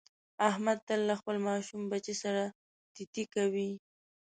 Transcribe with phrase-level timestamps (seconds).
[0.49, 2.43] احمد تل له خپل ماشوم بچي سره
[2.93, 3.71] تی تی کوي.